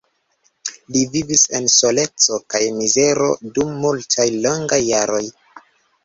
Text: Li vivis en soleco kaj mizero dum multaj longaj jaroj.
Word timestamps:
Li 0.93 1.01
vivis 1.15 1.41
en 1.57 1.67
soleco 1.73 2.39
kaj 2.53 2.61
mizero 2.77 3.27
dum 3.59 3.75
multaj 3.83 4.25
longaj 4.47 4.79
jaroj. 4.85 5.21